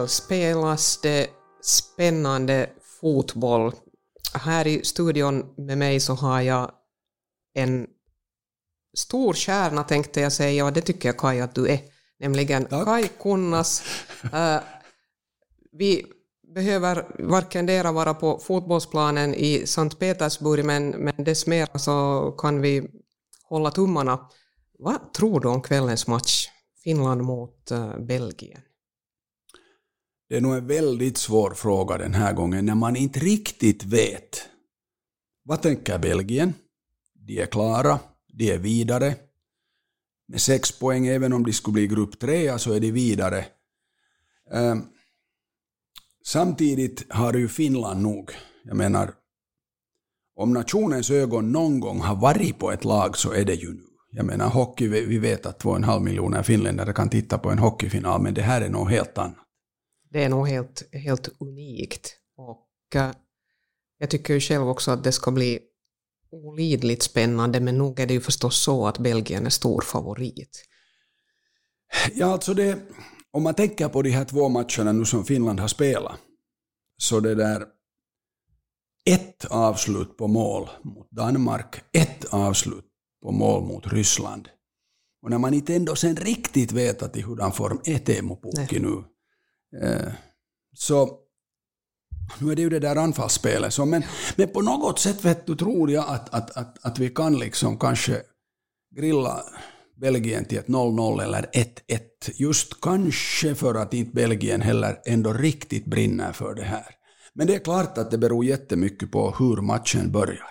[0.00, 1.30] ikväll spelas det
[1.62, 2.70] spännande
[3.00, 3.72] fotboll.
[4.34, 6.70] Här i studion med mig så har jag
[7.54, 7.86] en
[8.96, 11.80] stor stjärna tänkte jag säga, och det tycker jag Kaj att du är,
[12.18, 12.84] nämligen Tack.
[12.84, 13.82] Kaj Kunnas.
[14.32, 14.60] Eh,
[15.72, 16.06] vi
[16.54, 22.60] behöver varken dera vara på fotbollsplanen i Sankt Petersburg, men, men dess mer så kan
[22.60, 22.90] vi
[23.48, 24.28] hålla tummarna.
[24.78, 26.48] Vad tror du om kvällens match?
[26.84, 28.60] Finland mot eh, Belgien.
[30.30, 34.42] Det är nog en väldigt svår fråga den här gången när man inte riktigt vet.
[35.42, 36.54] Vad tänker Belgien?
[37.14, 37.98] De är klara,
[38.32, 39.14] de är vidare.
[40.28, 43.44] Med sex poäng, även om de skulle bli grupp trea, så är de vidare.
[44.52, 44.82] Ehm,
[46.26, 48.30] samtidigt har ju Finland nog,
[48.64, 49.12] jag menar,
[50.36, 53.86] om nationens ögon någon gång har varit på ett lag så är det ju nu.
[54.10, 57.38] Jag menar hockey, vi vi vet att två och en halv miljoner finländare kan titta
[57.38, 59.49] på en hockeyfinal, men det här är något helt annat.
[60.10, 62.16] Det är nog helt, helt unikt.
[62.36, 63.10] Och eh,
[63.98, 65.58] jag tycker ju själv också att det ska bli
[66.30, 70.64] olidligt spännande, men nog är det ju förstås så att Belgien är stor favorit.
[72.14, 72.78] Ja, alltså det,
[73.30, 76.18] om man tänker på de här två matcherna nu som Finland har spelat,
[76.96, 77.66] så det där
[79.04, 82.84] ett avslut på mål mot Danmark, ett avslut
[83.22, 84.48] på mål mot Ryssland.
[85.22, 88.80] Och när man inte ändå sen riktigt vet att i hurdan form är Teemu Pukki
[88.80, 89.04] nu,
[89.82, 90.12] Eh,
[90.74, 91.18] så
[92.38, 93.74] nu är det ju det där anfallsspelet.
[93.74, 94.02] Så, men,
[94.36, 97.78] men på något sätt vet du, tror jag att, att, att, att vi kan liksom
[97.78, 98.22] kanske
[98.96, 99.44] grilla
[100.00, 101.70] Belgien till ett 0-0 eller 1-1.
[102.34, 106.86] Just kanske för att inte Belgien heller ändå riktigt brinner för det här.
[107.34, 110.50] Men det är klart att det beror jättemycket på hur matchen börjar.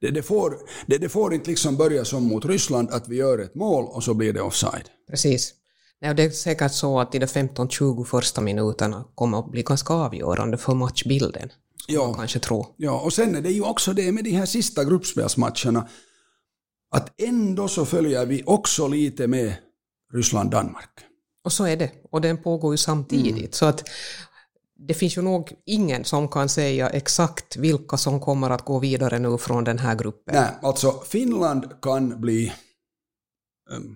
[0.00, 3.38] Det, det, får, det, det får inte liksom börja som mot Ryssland, att vi gör
[3.38, 4.90] ett mål och så blir det offside.
[5.10, 5.54] Precis.
[6.00, 9.94] Nej, det är säkert så att de där 15-20 första minuterna kommer att bli ganska
[9.94, 11.50] avgörande för matchbilden.
[11.88, 12.06] Ja.
[12.06, 12.66] man kanske tro.
[12.76, 15.88] Ja, och sen är det ju också det med de här sista gruppspelsmatcherna,
[16.90, 19.54] att ändå så följer vi också lite med
[20.12, 20.90] Ryssland-Danmark.
[21.44, 21.90] Och så är det.
[22.10, 23.36] Och den pågår ju samtidigt.
[23.36, 23.52] Mm.
[23.52, 23.88] Så att
[24.88, 29.18] det finns ju nog ingen som kan säga exakt vilka som kommer att gå vidare
[29.18, 30.34] nu från den här gruppen.
[30.34, 32.52] Nej, alltså Finland kan bli,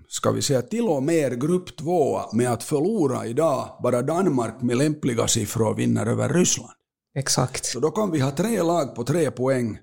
[0.09, 4.77] ska vi säga till och med grupp tvåa med att förlora idag, bara Danmark med
[4.77, 6.72] lämpliga siffror vinner över Ryssland.
[7.15, 7.65] Exakt.
[7.65, 9.78] Så då kan vi ha tre lag på tre poäng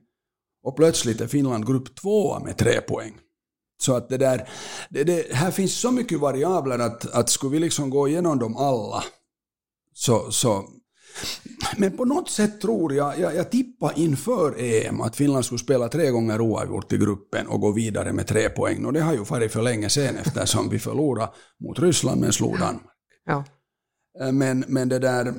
[0.64, 3.18] och plötsligt är Finland grupp tvåa med tre poäng.
[3.82, 4.50] Så att det där,
[4.90, 8.58] det, det, här finns så mycket variabler att, att skulle vi liksom gå igenom dem
[8.58, 9.04] alla
[9.94, 10.66] så, så
[11.78, 15.90] men på något sätt tror jag, jag, jag tippar inför EM att Finland skulle spela
[15.90, 18.86] tre gånger oavgjort i gruppen och gå vidare med tre poäng.
[18.86, 22.60] Och det har ju varit för länge sedan eftersom vi förlorade mot Ryssland men slog
[22.60, 22.84] Danmark.
[23.26, 23.44] Ja.
[24.22, 25.34] Eh, Men, men det där...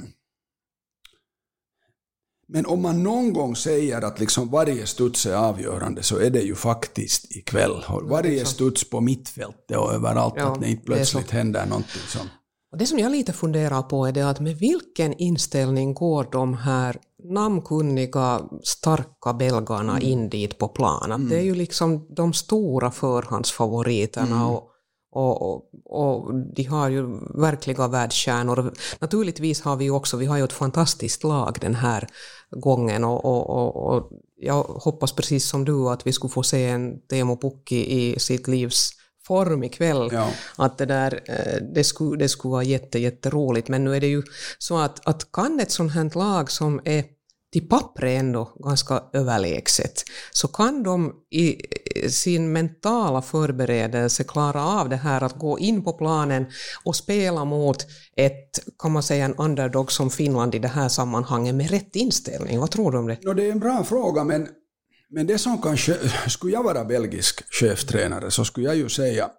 [2.52, 6.40] Men om man någon gång säger att liksom varje studs är avgörande så är det
[6.40, 7.84] ju faktiskt ikväll.
[8.02, 12.28] Varje studs på mittfältet och överallt, Ja, att det inte det plötsligt händer någonting som...
[12.72, 16.54] Och det som jag lite funderar på är det att med vilken inställning går de
[16.54, 20.02] här namnkunniga, starka belgarna Mm.
[20.08, 21.12] in dit på plan?
[21.12, 24.46] Att Det är ju liksom de stora förhandsfavoriterna Mm.
[24.48, 24.66] och,
[25.12, 27.02] och, och, och de har ju
[27.34, 28.72] verkliga världsstjärnor.
[29.00, 32.08] Naturligtvis har vi ju också, vi har ju ett fantastiskt lag den här
[32.50, 33.24] gången och,
[33.94, 38.18] och jag hoppas precis som du att vi skulle få se en Teemu Pukki i
[38.18, 38.90] sitt livs
[39.30, 40.08] form ikväll.
[40.12, 40.28] Ja.
[40.56, 43.68] Att det där, eh, det skulle, det skulle vara jätte, jätteroligt.
[43.68, 44.22] Men nu är det ju
[44.58, 47.04] så att, att kan ett sånt här lag som är
[47.52, 51.56] till pappret ändå ganska överlägset, så kan de i
[52.08, 56.46] sin mentala förberedelse klara av det här att gå in på planen
[56.84, 57.86] och spela mot
[58.16, 62.60] ett, kan man säga, en underdog som Finland i det här sammanhanget med rätt inställning.
[62.60, 63.18] Vad tror du om det?
[63.22, 64.48] No, det är en bra fråga, men,
[65.10, 65.98] men det som kanske...
[66.28, 69.30] Skulle jag vara belgisk cheftränare så skulle jag ju säga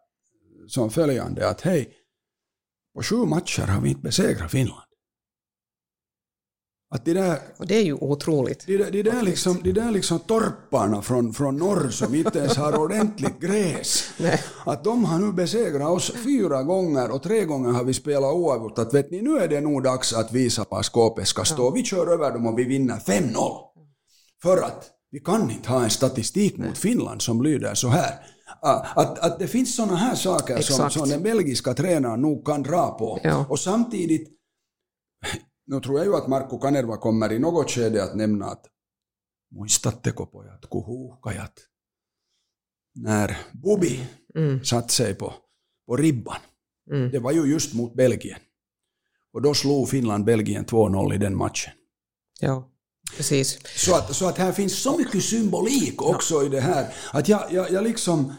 [0.68, 1.94] som följande att hej,
[2.96, 4.82] på sju matcher har vi inte besegrat Finland.
[6.94, 8.68] Att de där, Och det är ju otroligt.
[8.68, 12.58] de där, de där, liksom, de där liksom torparna från, från norr som inte ens
[12.58, 14.14] har ordentligt gräs,
[14.66, 18.80] att de har nu besegrat oss fyra gånger och tre gånger har vi spelat oavgjort.
[18.80, 21.72] Att vet ni, nu är det nog dags att visa var skåpet ska stå.
[21.72, 23.34] Vi kör över dem och vi vinner 5-0.
[24.42, 28.26] För att vi kan inte ha en statistik mot Finland som lyder så här.
[28.62, 32.64] Ah, Att, att det finns sådana här saker som, som den belgiska tränaren nog kan
[32.64, 33.20] dra på.
[33.24, 33.46] Ja.
[33.50, 34.30] Och samtidigt,
[35.66, 38.66] nu tror jag ju att Markku Kanerva kommer i något skede att nämna att
[39.60, 41.54] muistatteko pojat, kun huuhkajat,
[42.96, 45.34] när Bubi Mm, satt sig på,
[45.88, 46.38] på ribban.
[46.92, 47.12] mm.
[47.12, 48.40] Det var ju just mot Belgien.
[49.34, 51.74] Och då slog Finland Belgien 2-0 i den matchen.
[52.40, 52.71] Ja,
[53.18, 53.60] precis.
[53.76, 56.44] Så att, så att här finns så mycket symbolik också ja.
[56.44, 56.94] i det här.
[57.12, 58.34] Att jag, jag, jag liksom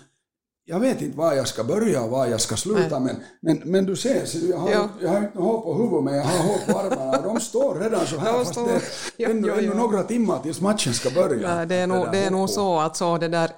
[0.65, 3.87] jag vet inte var jag ska börja och var jag ska sluta, men, men, men
[3.87, 4.89] du ser, jag har, ja.
[5.01, 7.81] jag har inte hår på huvudet, men jag har hår på armarna och de står
[7.81, 8.83] redan så här, de fast det är
[9.17, 11.59] ja, ännu, ja, ännu några timmar tills matchen ska börja.
[11.59, 13.51] Ja, det är nog, det är nog så att så det där,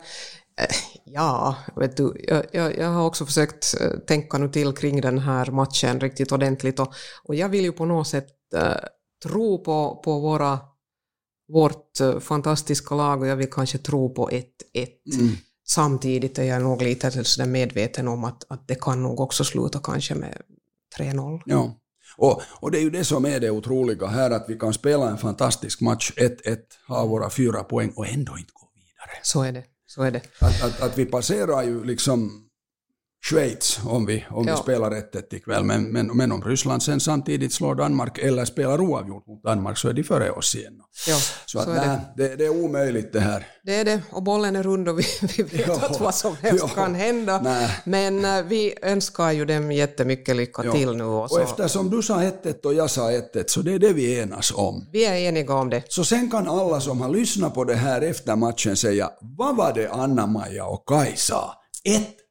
[0.60, 5.19] eh, ja, vet du, jag, jag, har också försökt eh, tänka nu till kring den
[5.19, 6.94] här matchen riktigt ordentligt och,
[7.25, 8.60] och jag vill ju på något sätt uh,
[9.25, 10.58] tro på, på våra,
[11.54, 14.44] vårt uh, fantastiska lag och jag vill kanske tro på 1-1.
[15.14, 15.36] Mm.
[15.66, 19.80] Samtidigt är jag nog lite sådär medveten om att, att det kan nog också sluta
[19.82, 20.42] kanske med
[20.98, 21.40] 3-0.
[21.46, 21.80] Ja.
[22.16, 25.10] Och, och det är ju det som är det otroliga här, att vi kan spela
[25.10, 26.58] en fantastisk match 1-1,
[26.88, 29.18] ha våra fyra poäng och ändå inte gå vidare.
[29.22, 29.64] Så är det.
[29.86, 30.22] Så är det.
[30.40, 32.44] Att, att, att vi passerar ju liksom
[33.24, 34.54] Schweiz om vi, om ja.
[34.54, 35.64] vi spelar 1-1 ikväll.
[35.64, 39.88] Men, men, men om Ryssland sen samtidigt slår Danmark eller spelar oavgjort mot Danmark så
[39.88, 40.72] är de före oss igen.
[41.08, 41.16] Ja,
[41.46, 42.28] så att, så nej, det.
[42.28, 42.44] Det, det.
[42.44, 43.46] är omöjligt det här.
[43.62, 45.04] Det är det, och bollen är rund och vi,
[45.36, 47.40] vi vet ja, att vad som helst ja, kan hända.
[47.40, 47.70] Nej.
[47.84, 50.72] Men uh, vi önskar ju dem jättemycket lycka ja.
[50.72, 51.04] till nu.
[51.04, 51.36] Och, så.
[51.36, 54.52] och eftersom du sa 1-1 och jag sa 1-1 så det är det vi enas
[54.54, 54.88] om.
[54.92, 55.82] Vi är eniga om det.
[55.88, 59.72] Så sen kan alla som har lyssnat på det här efter matchen säga vad var
[59.72, 61.54] det Anna-Maja och Kaj sa?
[61.84, 62.23] 1